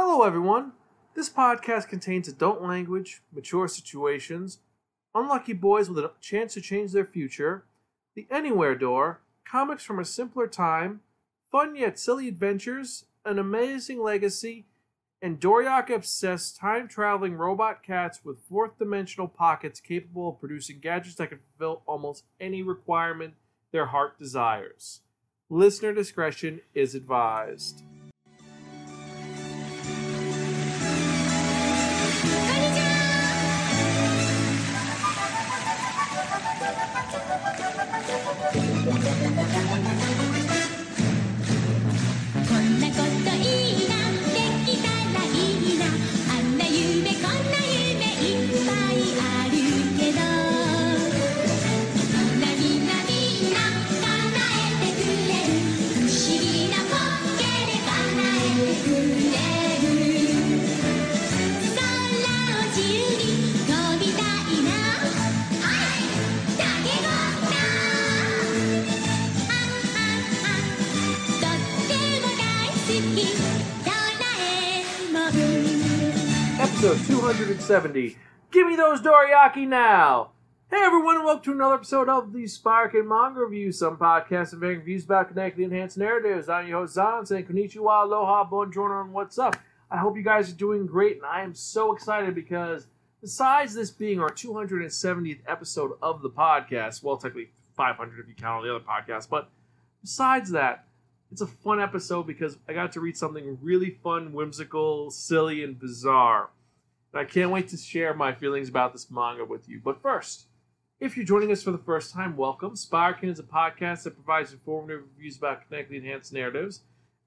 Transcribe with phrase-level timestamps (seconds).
[0.00, 0.74] Hello, everyone.
[1.16, 4.60] This podcast contains adult language, mature situations,
[5.12, 7.64] unlucky boys with a chance to change their future,
[8.14, 11.00] the Anywhere Door, comics from a simpler time,
[11.50, 14.66] fun yet silly adventures, an amazing legacy,
[15.20, 21.16] and Dorayaki obsessed time traveling robot cats with fourth dimensional pockets capable of producing gadgets
[21.16, 23.34] that can fulfill almost any requirement
[23.72, 25.00] their heart desires.
[25.50, 27.82] Listener discretion is advised.
[76.78, 78.16] Episode 270.
[78.52, 80.30] Give me those Dorayaki now!
[80.70, 84.78] Hey everyone, welcome to another episode of the Spiraken Manga Review, some podcasts and varying
[84.78, 86.48] reviews about connected enhanced narratives.
[86.48, 89.56] I'm your host Zan, saying konnichiwa, aloha, bonjour, and what's up.
[89.90, 92.86] I hope you guys are doing great, and I am so excited because
[93.20, 98.58] besides this being our 270th episode of the podcast, well, technically 500 if you count
[98.58, 99.50] all the other podcasts, but
[100.00, 100.84] besides that,
[101.32, 105.76] it's a fun episode because I got to read something really fun, whimsical, silly, and
[105.76, 106.50] bizarre.
[107.12, 109.80] And I can't wait to share my feelings about this manga with you.
[109.82, 110.46] But first,
[111.00, 112.74] if you're joining us for the first time, welcome.
[112.74, 116.82] Spiraken is a podcast that provides informative reviews about connected enhanced narratives.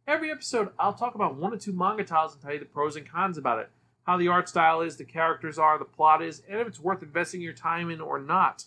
[0.07, 2.95] Every episode, I'll talk about one or two manga titles and tell you the pros
[2.95, 3.69] and cons about it,
[4.03, 7.01] how the art style is, the characters are, the plot is, and if it's worth
[7.01, 8.65] investing your time in or not.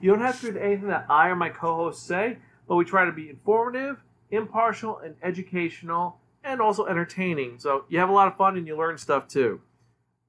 [0.00, 3.04] You don't have to read anything that I or my co-hosts say, but we try
[3.04, 7.58] to be informative, impartial, and educational, and also entertaining.
[7.58, 9.60] So you have a lot of fun and you learn stuff too.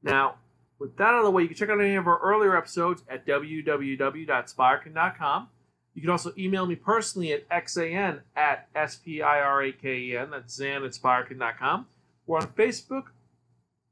[0.04, 0.36] Now,
[0.80, 3.04] with that out of the way, you can check out any of our earlier episodes
[3.10, 5.48] at www.spiraken.com.
[5.94, 10.30] You can also email me personally at xan at s-p-i-r-a-k-e-n.
[10.32, 11.86] That's zan at spiraken.com.
[12.26, 13.04] We're on Facebook,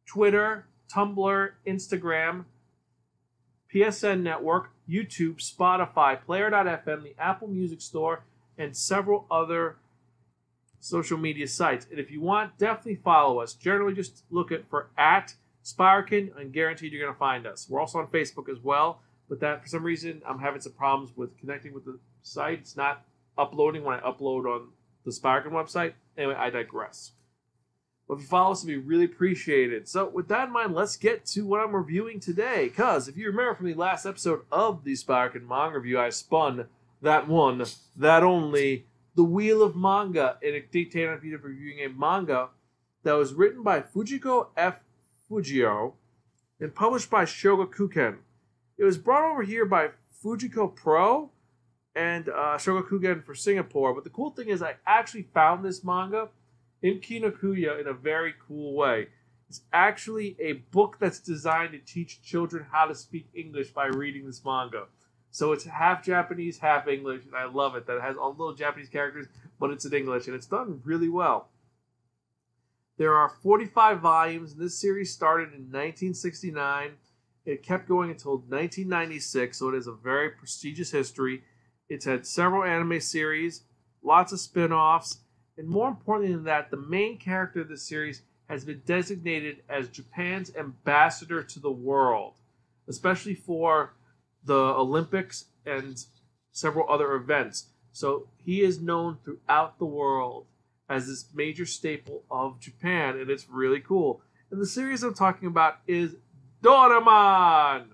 [0.06, 2.44] Twitter, Tumblr, Instagram,
[3.74, 8.26] PSN Network, YouTube, Spotify, Player.fm, the Apple Music Store,
[8.58, 9.78] and several other
[10.80, 11.88] social media sites.
[11.90, 13.54] And if you want, definitely follow us.
[13.54, 17.68] Generally, just look for at Spiraken, and guaranteed you're going to find us.
[17.70, 21.16] We're also on Facebook as well, but that for some reason I'm having some problems
[21.16, 22.60] with connecting with the site.
[22.60, 23.06] It's not
[23.38, 24.70] uploading when I upload on
[25.06, 25.94] the Spiraken website.
[26.18, 27.12] Anyway, I digress.
[28.08, 29.88] But if you follow us, it'd be really appreciated.
[29.88, 32.68] So, with that in mind, let's get to what I'm reviewing today.
[32.68, 36.68] Because if you remember from the last episode of the Spiraken manga review, I spun
[37.02, 37.64] that one,
[37.96, 38.86] that only,
[39.16, 42.50] the Wheel of Manga, and it dictated on reviewing a manga
[43.04, 44.80] that was written by Fujiko F.
[45.32, 45.94] Fujio
[46.60, 48.18] and published by Shogakukan.
[48.78, 49.90] It was brought over here by
[50.24, 51.32] Fujiko Pro
[51.96, 53.94] and uh, Shogakukan for Singapore.
[53.94, 56.30] But the cool thing is, I actually found this manga
[56.82, 59.08] in Kinokuniya in a very cool way.
[59.50, 64.26] It's actually a book that's designed to teach children how to speak English by reading
[64.26, 64.86] this manga.
[65.30, 68.54] So it's half Japanese, half English, and I love it that it has all little
[68.54, 69.28] Japanese characters,
[69.60, 71.51] but it's in English, and it's done really well.
[73.02, 76.92] There are 45 volumes, and this series started in 1969.
[77.48, 81.42] It kept going until 1996, so it has a very prestigious history.
[81.90, 83.64] It's had several anime series,
[84.04, 85.22] lots of spin offs,
[85.58, 89.90] and more importantly than that, the main character of the series has been designated as
[89.90, 92.36] Japan's ambassador to the world,
[92.88, 93.96] especially for
[94.44, 96.06] the Olympics and
[96.52, 97.70] several other events.
[97.94, 100.46] So he is known throughout the world
[100.92, 104.22] as this major staple of Japan, and it's really cool.
[104.52, 106.16] And the series I'm talking about is
[106.62, 107.86] Doraemon.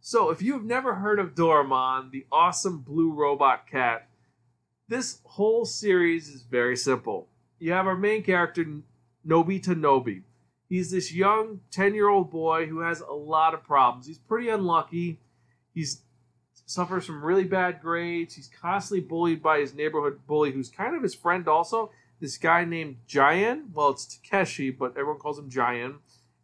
[0.00, 4.08] So, if you've never heard of Doraemon, the awesome blue robot cat,
[4.88, 7.28] this whole series is very simple.
[7.58, 8.64] You have our main character,
[9.26, 10.22] Nobita Nobi.
[10.68, 14.06] He's this young 10 year old boy who has a lot of problems.
[14.06, 15.20] He's pretty unlucky.
[15.74, 16.02] He's
[16.68, 18.34] suffers from really bad grades.
[18.34, 21.90] He's constantly bullied by his neighborhood bully, who's kind of his friend also.
[22.20, 23.72] This guy named Giant.
[23.72, 25.96] Well, it's Takeshi, but everyone calls him Giant.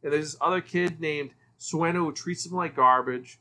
[0.02, 1.30] And there's this other kid named
[1.60, 3.38] Suneo who treats him like garbage.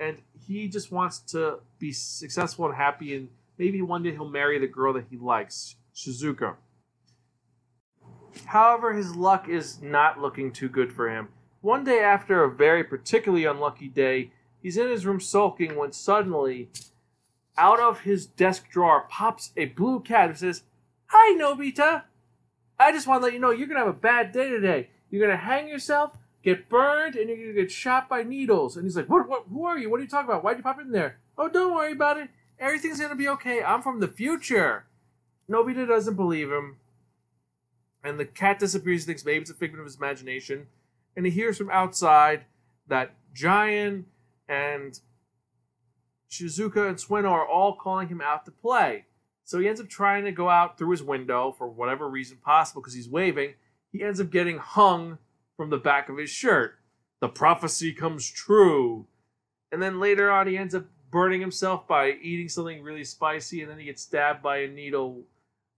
[0.00, 4.58] And he just wants to be successful and happy, and maybe one day he'll marry
[4.58, 6.56] the girl that he likes, Shizuka.
[8.46, 11.28] However, his luck is not looking too good for him.
[11.60, 14.32] One day after a very particularly unlucky day,
[14.64, 16.70] he's in his room sulking when suddenly,
[17.56, 20.62] out of his desk drawer pops a blue cat who says,
[21.08, 22.04] Hi, Nobita!
[22.80, 24.88] I just want to let you know you're going to have a bad day today.
[25.10, 28.76] You're going to hang yourself, get burned, and you're going to get shot by needles.
[28.76, 29.88] And he's like, what, what, Who are you?
[29.88, 30.42] What are you talking about?
[30.42, 31.18] Why'd you pop in there?
[31.38, 32.30] Oh, don't worry about it.
[32.58, 33.62] Everything's going to be okay.
[33.62, 34.86] I'm from the future.
[35.48, 36.78] Nobita doesn't believe him.
[38.02, 39.02] And the cat disappears.
[39.02, 40.66] He thinks maybe it's a figment of his imagination.
[41.16, 42.46] And he hears from outside
[42.88, 44.06] that Giant
[44.48, 44.98] and
[46.30, 49.06] Shizuka and Suneo are all calling him out to play.
[49.44, 52.80] So he ends up trying to go out through his window for whatever reason possible
[52.80, 53.54] because he's waving.
[53.92, 55.18] He ends up getting hung
[55.56, 56.78] from the back of his shirt.
[57.20, 59.06] The prophecy comes true.
[59.70, 63.70] And then later on, he ends up burning himself by eating something really spicy, and
[63.70, 65.22] then he gets stabbed by a needle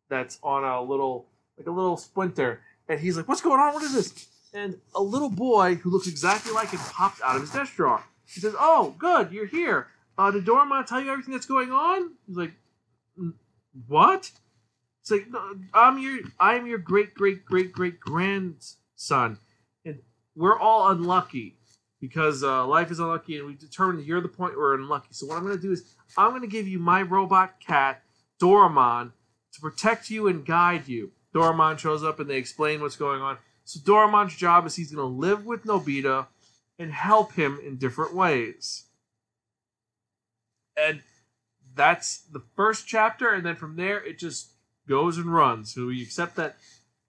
[0.09, 1.27] that's on a little,
[1.59, 2.63] like a little splinter.
[2.89, 3.75] And he's like, What's going on?
[3.75, 4.29] What is this?
[4.55, 8.03] And a little boy who looks exactly like him popped out of his desk drawer.
[8.27, 9.89] He says, Oh, good, you're here.
[10.19, 12.13] Uh, did Doraemon tell you everything that's going on?
[12.27, 12.53] He's like,
[13.21, 13.35] "Mm,
[13.87, 14.31] What?
[15.03, 19.39] It's like, "No, I'm your, I'm your great, great, great, great grandson,
[19.85, 20.01] and
[20.35, 21.59] we're all unlucky
[22.01, 25.09] because uh, life is unlucky, and we determined you're the point where we're unlucky.
[25.13, 28.03] So what I'm going to do is I'm going to give you my robot cat,
[28.41, 29.13] Doraemon,
[29.53, 31.13] to protect you and guide you.
[31.35, 33.39] Doraemon shows up, and they explain what's going on.
[33.65, 36.27] So Doraemon's job is he's going to live with Nobita
[36.79, 38.85] and help him in different ways.
[40.77, 41.01] And
[41.75, 44.51] that's the first chapter, and then from there it just
[44.89, 45.75] goes and runs.
[45.75, 46.57] So we accept that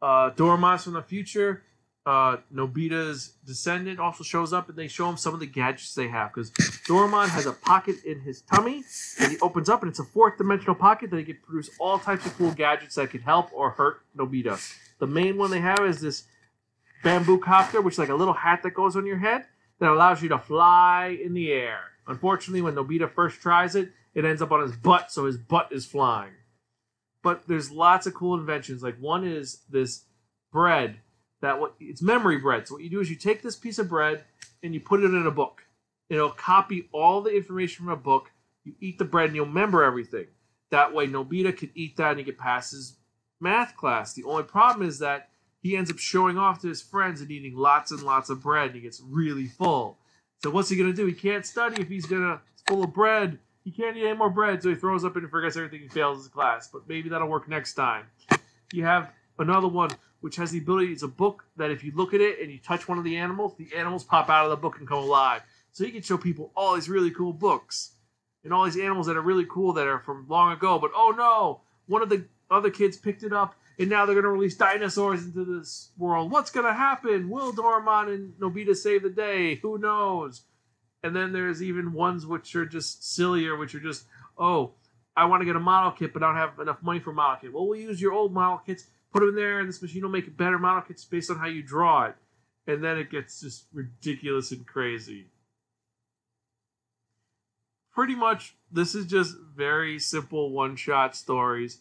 [0.01, 1.63] uh, Doraemon's from the future.
[2.05, 6.07] Uh, Nobita's descendant also shows up, and they show him some of the gadgets they
[6.07, 6.33] have.
[6.33, 8.83] Because Doraemon has a pocket in his tummy,
[9.19, 11.99] and he opens up, and it's a fourth dimensional pocket that he can produce all
[11.99, 14.57] types of cool gadgets that could help or hurt Nobita.
[14.99, 16.23] The main one they have is this
[17.03, 19.45] bamboo copter, which is like a little hat that goes on your head
[19.79, 21.79] that allows you to fly in the air.
[22.07, 25.69] Unfortunately, when Nobita first tries it, it ends up on his butt, so his butt
[25.71, 26.33] is flying.
[27.21, 28.81] But there's lots of cool inventions.
[28.81, 30.05] Like one is this
[30.51, 31.01] bread
[31.41, 32.67] that what it's memory bread.
[32.67, 34.23] So what you do is you take this piece of bread
[34.63, 35.63] and you put it in a book.
[36.09, 38.31] It'll copy all the information from a book.
[38.63, 40.27] You eat the bread and you'll remember everything.
[40.71, 42.95] That way, Nobita can eat that and he can pass his
[43.39, 44.13] math class.
[44.13, 45.29] The only problem is that
[45.67, 48.67] he ends up showing off to his friends and eating lots and lots of bread
[48.67, 49.97] and he gets really full.
[50.41, 51.05] So what's he gonna do?
[51.05, 53.37] He can't study if he's gonna full of bread.
[53.65, 56.19] He can't eat any more bread, so he throws up and forgets everything and fails
[56.19, 56.69] his class.
[56.71, 58.05] But maybe that'll work next time.
[58.71, 59.89] You have another one
[60.21, 60.93] which has the ability.
[60.93, 63.17] It's a book that if you look at it and you touch one of the
[63.17, 65.41] animals, the animals pop out of the book and come alive.
[65.73, 67.91] So he can show people all these really cool books
[68.45, 70.79] and all these animals that are really cool that are from long ago.
[70.79, 74.23] But oh no, one of the other kids picked it up and now they're going
[74.23, 76.31] to release dinosaurs into this world.
[76.31, 77.29] What's going to happen?
[77.29, 79.55] Will Doraemon and Nobita save the day?
[79.55, 80.41] Who knows?
[81.03, 84.05] And then there's even ones which are just sillier, which are just,
[84.37, 84.71] oh,
[85.15, 87.13] I want to get a model kit, but I don't have enough money for a
[87.13, 87.53] model kit.
[87.53, 90.09] Well, we'll use your old model kits, put them in there, and this machine will
[90.09, 92.15] make better model kits based on how you draw it.
[92.65, 95.27] And then it gets just ridiculous and crazy.
[97.93, 101.79] Pretty much, this is just very simple one shot stories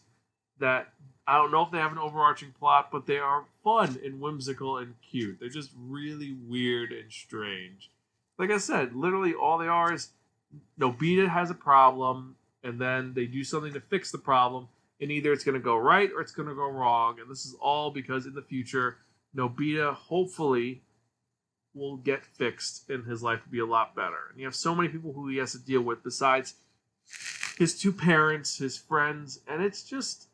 [0.59, 0.93] that
[1.27, 4.77] I don't know if they have an overarching plot, but they are fun and whimsical
[4.77, 5.39] and cute.
[5.39, 7.91] They're just really weird and strange.
[8.37, 10.09] Like I said, literally all they are is
[10.79, 14.69] Nobita has a problem, and then they do something to fix the problem,
[15.01, 17.19] and either it's going to go right or it's going to go wrong.
[17.19, 18.97] And this is all because in the future,
[19.35, 20.81] Nobita hopefully
[21.73, 24.29] will get fixed and his life will be a lot better.
[24.31, 26.55] And you have so many people who he has to deal with besides
[27.57, 30.27] his two parents, his friends, and it's just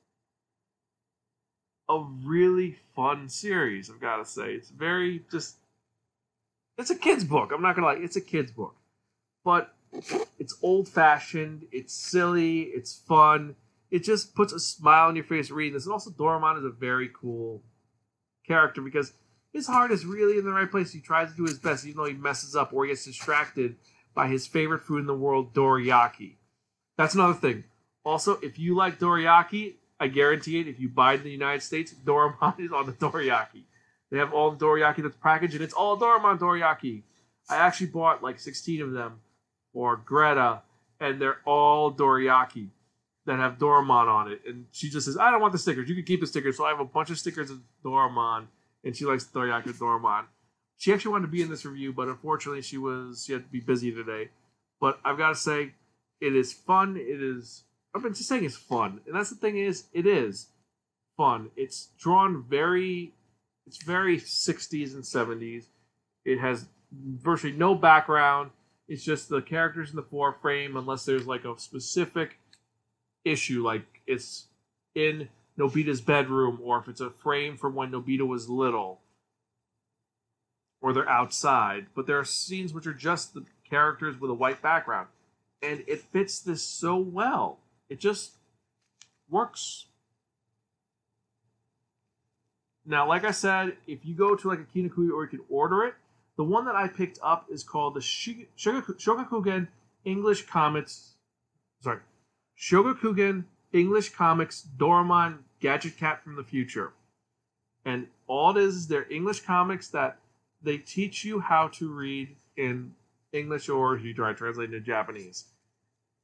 [1.89, 4.53] a really fun series, I've got to say.
[4.53, 5.57] It's very just
[6.77, 7.51] it's a kid's book.
[7.53, 8.75] I'm not to lie, it's a kid's book.
[9.43, 9.73] But
[10.39, 13.55] it's old-fashioned, it's silly, it's fun.
[13.91, 15.85] It just puts a smile on your face reading this.
[15.85, 17.61] And also Doraemon is a very cool
[18.47, 19.13] character because
[19.51, 20.91] his heart is really in the right place.
[20.91, 23.75] He tries to do his best, even though he messes up or he gets distracted
[24.15, 26.37] by his favorite food in the world, dorayaki.
[26.97, 27.65] That's another thing.
[28.03, 30.67] Also, if you like dorayaki, I guarantee it.
[30.67, 33.63] If you buy it in the United States, Doraemon is on the dorayaki.
[34.11, 37.03] They have all the dorayaki that's packaged, and it's all Doraemon dorayaki.
[37.49, 39.19] I actually bought like 16 of them
[39.73, 40.61] for Greta,
[40.99, 42.67] and they're all dorayaki
[43.25, 44.41] that have Doraemon on it.
[44.47, 45.89] And she just says, I don't want the stickers.
[45.89, 46.57] You can keep the stickers.
[46.57, 48.45] So I have a bunch of stickers of Doraemon,
[48.83, 50.25] and she likes dorayaki with Doraemon.
[50.77, 53.49] She actually wanted to be in this review, but unfortunately she was she had to
[53.49, 54.29] be busy today.
[54.81, 55.71] But I've got to say,
[56.19, 56.97] it is fun.
[56.97, 57.63] It is
[57.95, 60.47] I've been just saying it's fun, and that's the thing is, it is
[61.15, 61.51] fun.
[61.55, 63.13] It's drawn very
[63.65, 65.65] It's very 60s and 70s.
[66.25, 68.51] It has virtually no background.
[68.87, 72.39] It's just the characters in the foreframe, unless there's like a specific
[73.23, 74.47] issue, like it's
[74.93, 78.99] in Nobita's bedroom, or if it's a frame from when Nobita was little,
[80.81, 81.87] or they're outside.
[81.95, 85.07] But there are scenes which are just the characters with a white background,
[85.61, 87.59] and it fits this so well.
[87.93, 88.31] It just
[89.29, 89.85] works.
[92.87, 95.83] Now, like I said, if you go to like a Kinokuniya or you can order
[95.83, 95.93] it,
[96.35, 99.67] the one that I picked up is called the Shi- Shogaku- Shogakukan
[100.05, 101.13] English Comics.
[101.81, 101.99] Sorry,
[102.59, 106.93] Shogakukan English Comics Doraemon Gadget Cat from the Future.
[107.85, 110.17] And all it is is they're English comics that
[110.63, 112.95] they teach you how to read in
[113.33, 115.45] English or if you try to translate into Japanese.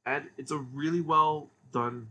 [0.06, 2.08] And it's a really well done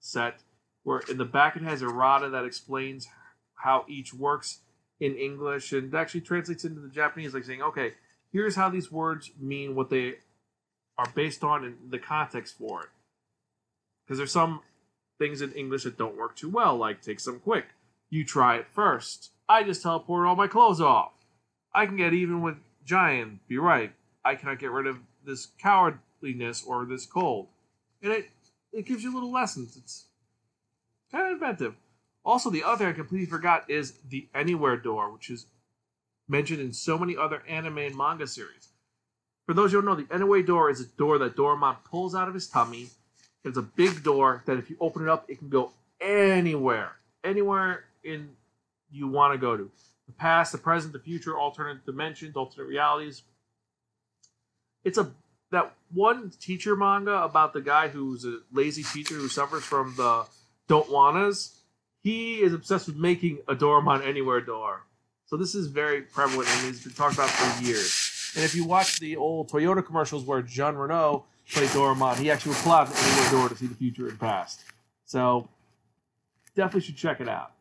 [0.00, 0.40] set
[0.88, 3.08] where in the back it has errata that explains
[3.56, 4.60] how each works
[5.00, 7.92] in English and actually translates into the Japanese, like saying, okay,
[8.32, 10.14] here's how these words mean what they
[10.96, 12.88] are based on and the context for it.
[14.04, 14.60] Because there's some
[15.18, 17.66] things in English that don't work too well, like take some quick.
[18.10, 19.30] You try it first.
[19.48, 21.12] I just teleported all my clothes off.
[21.74, 23.46] I can get even with Giant.
[23.46, 23.92] Be right.
[24.24, 27.48] I cannot get rid of this cowardliness or this cold.
[28.02, 28.30] And it
[28.72, 29.76] it gives you little lessons.
[29.76, 30.04] It's
[31.10, 31.74] kind of inventive.
[32.24, 35.46] Also, the other I completely forgot is the Anywhere door, which is
[36.28, 38.68] mentioned in so many other anime and manga series.
[39.46, 42.28] For those who don't know, the Anywhere door is a door that Doraemon pulls out
[42.28, 42.88] of his tummy.
[43.44, 47.84] It's a big door that if you open it up, it can go anywhere, anywhere
[48.04, 48.30] in
[48.90, 49.70] you want to go to.
[50.06, 53.22] The past, the present, the future, alternate dimensions, alternate realities.
[54.84, 55.10] It's a
[55.50, 60.26] that one teacher manga about the guy who's a lazy teacher who suffers from the
[60.68, 61.54] don't wannas.
[62.02, 64.82] He is obsessed with making a Doraemon Anywhere door.
[65.26, 68.32] So this is very prevalent and he's been talked about for years.
[68.34, 72.52] And if you watch the old Toyota commercials where Jean Reno played Doraemon, he actually
[72.52, 74.60] would pull out an Anywhere door to see the future and past.
[75.04, 75.48] So
[76.54, 77.52] definitely should check it out.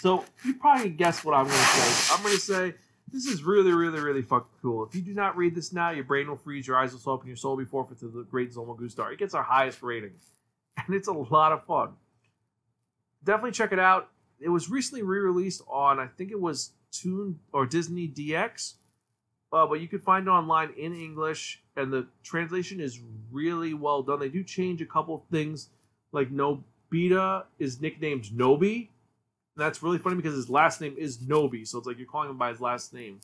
[0.00, 2.14] So you probably guess what I'm going to say.
[2.14, 2.74] I'm going to say
[3.12, 4.84] this is really, really, really fucking cool.
[4.84, 7.20] If you do not read this now, your brain will freeze, your eyes will up,
[7.20, 9.12] and your soul will be forfeit to the great Zolmo Star.
[9.12, 10.12] It gets our highest rating,
[10.76, 11.90] and it's a lot of fun.
[13.24, 14.08] Definitely check it out.
[14.38, 18.74] It was recently re-released on, I think it was Toon or Disney DX,
[19.52, 23.00] uh, but you can find it online in English, and the translation is
[23.30, 24.20] really well done.
[24.20, 25.68] They do change a couple of things,
[26.12, 28.88] like Nobita is nicknamed Nobi,
[29.60, 32.30] and that's really funny because his last name is Nobi, so it's like you're calling
[32.30, 33.20] him by his last name.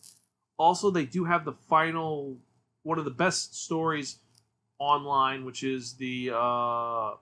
[0.59, 2.37] Also, they do have the final
[2.83, 4.19] one of the best stories
[4.79, 7.13] online, which is the uh,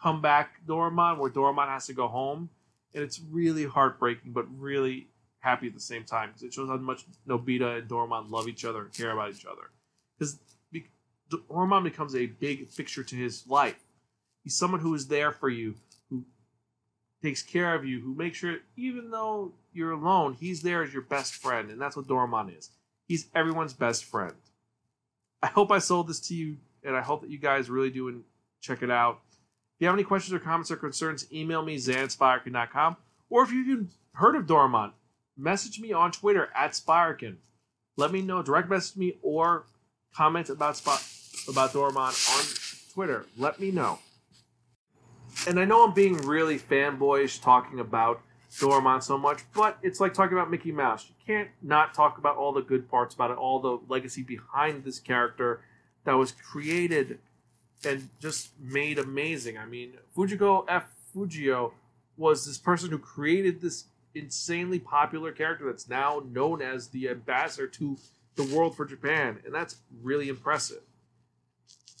[0.00, 2.48] comeback Doraemon, where Doraemon has to go home,
[2.94, 5.08] and it's really heartbreaking, but really
[5.40, 8.64] happy at the same time because it shows how much Nobita and Doraemon love each
[8.64, 9.70] other and care about each other.
[10.18, 10.38] Because
[11.30, 13.84] Doraemon becomes a big fixture to his life.
[14.42, 15.74] He's someone who is there for you,
[17.22, 21.02] takes care of you, who makes sure, even though you're alone, he's there as your
[21.02, 22.70] best friend, and that's what Doraemon is.
[23.06, 24.34] He's everyone's best friend.
[25.42, 28.08] I hope I sold this to you, and I hope that you guys really do
[28.08, 28.24] and
[28.60, 29.20] check it out.
[29.76, 32.96] If you have any questions or comments or concerns, email me, zanspirekin.com.
[33.30, 34.92] Or if you've even heard of Doraemon,
[35.36, 37.36] message me on Twitter at Spiraken.
[37.96, 39.64] Let me know, direct message me, or
[40.12, 41.02] comment about Spot
[41.48, 43.26] about Doraemon on Twitter.
[43.36, 44.00] Let me know.
[45.46, 48.20] And I know I'm being really fanboyish talking about
[48.52, 51.06] Doraemon so much, but it's like talking about Mickey Mouse.
[51.08, 54.84] You can't not talk about all the good parts about it, all the legacy behind
[54.84, 55.60] this character
[56.04, 57.18] that was created
[57.84, 59.56] and just made amazing.
[59.58, 60.84] I mean, Fujiko F.
[61.14, 61.72] Fujio
[62.16, 67.66] was this person who created this insanely popular character that's now known as the ambassador
[67.68, 67.96] to
[68.34, 70.82] the world for Japan, and that's really impressive.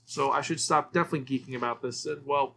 [0.06, 2.06] So I should stop definitely geeking about this.
[2.06, 2.56] And well,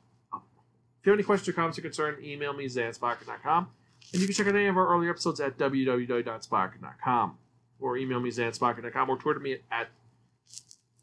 [1.01, 3.69] if you have any questions or comments or concern, email me, zanspocket.com.
[4.13, 7.37] And you can check out any of our earlier episodes at www.spocket.com.
[7.79, 9.87] Or email me, zanspocket.com, or Twitter me at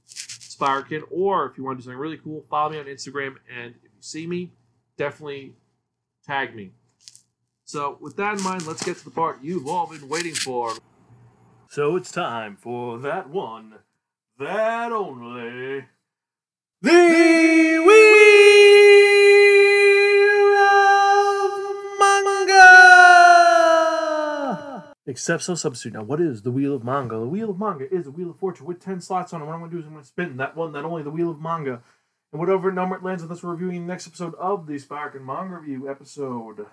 [0.06, 1.02] Spiraken.
[1.10, 3.38] Or if you want to do something really cool, follow me on Instagram.
[3.52, 4.52] And if you see me,
[4.96, 5.54] definitely
[6.24, 6.70] tag me.
[7.64, 10.74] So, with that in mind, let's get to the part you've all been waiting for.
[11.70, 13.74] So it's time for that one,
[14.38, 15.84] that only,
[16.80, 18.67] the Wheel
[25.08, 25.94] Except so substitute.
[25.94, 27.14] Now, what is the Wheel of Manga?
[27.14, 29.46] The Wheel of Manga is a Wheel of Fortune with 10 slots on it.
[29.46, 31.08] What I'm going to do is I'm going to spin that one, that only, the
[31.08, 31.80] Wheel of Manga.
[32.30, 35.56] And whatever number it lands on, that's reviewing the next episode of the Spiraken Manga
[35.56, 36.66] Review, episode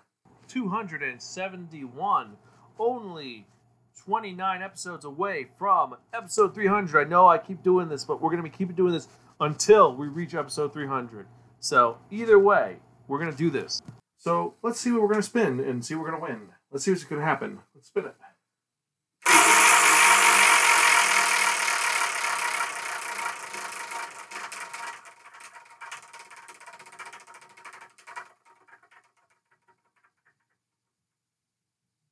[0.49, 2.31] 271.
[2.77, 3.47] Only
[4.03, 7.07] 29 episodes away from episode 300.
[7.07, 9.07] I know I keep doing this, but we're going to be keeping doing this
[9.39, 11.25] until we reach episode 300.
[11.61, 13.81] So, either way, we're going to do this.
[14.25, 16.41] So let's see what we're gonna spin and see what we're gonna win.
[16.71, 17.59] Let's see what's gonna happen.
[17.85, 18.15] Spin it.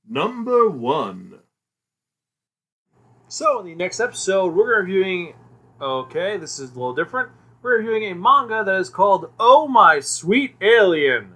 [0.08, 1.40] Number one.
[3.28, 5.34] So, in the next episode, we're reviewing.
[5.82, 7.32] Okay, this is a little different.
[7.64, 11.34] We're reviewing a manga that is called Oh My Sweet Alien.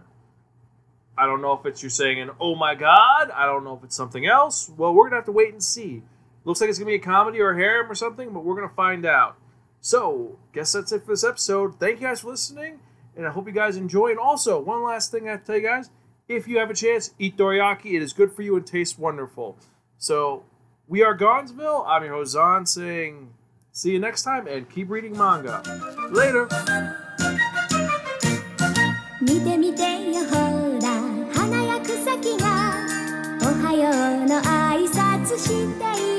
[1.17, 3.31] I don't know if it's you saying an oh my god.
[3.31, 4.69] I don't know if it's something else.
[4.77, 6.03] Well, we're to have to wait and see.
[6.45, 8.75] Looks like it's to be a comedy or a harem or something, but we're to
[8.75, 9.37] find out.
[9.81, 11.79] So, guess that's it for this episode.
[11.79, 12.79] Thank you guys for listening,
[13.15, 14.09] and I hope you guys enjoy.
[14.09, 15.89] And also, one last thing I have to tell you guys
[16.27, 17.93] if you have a chance, eat dorayaki.
[17.93, 19.57] It is good for you and tastes wonderful.
[19.97, 20.45] So,
[20.87, 21.83] we are Gonzville.
[21.87, 22.37] I'm your host,
[22.69, 23.33] saying
[23.71, 25.61] see you next time and keep reading manga.
[26.11, 26.47] Later.
[32.37, 32.73] が
[33.41, 33.89] おはよ
[34.23, 36.16] うの挨拶している